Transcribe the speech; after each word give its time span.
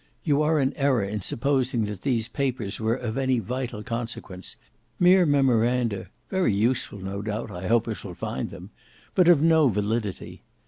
You 0.23 0.41
are 0.41 0.59
in 0.59 0.73
error 0.77 1.03
in 1.03 1.21
supposing 1.21 1.83
that 1.85 2.01
these 2.01 2.27
papers 2.27 2.79
were 2.79 2.95
of 2.95 3.19
any 3.19 3.37
vital 3.37 3.83
consequence; 3.83 4.55
mere 4.97 5.27
memoranda; 5.27 6.07
very 6.27 6.55
useful 6.55 6.97
no 6.97 7.21
doubt: 7.21 7.51
I 7.51 7.67
hope 7.67 7.87
I 7.87 7.93
shall 7.93 8.15
find 8.15 8.49
them; 8.49 8.71
but 9.13 9.27
of 9.27 9.43
no 9.43 9.67
validity. 9.69 10.41